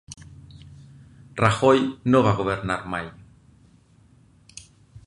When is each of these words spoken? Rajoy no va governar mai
Rajoy 1.43 1.83
no 2.15 2.23
va 2.29 2.35
governar 2.41 2.79
mai 2.95 3.07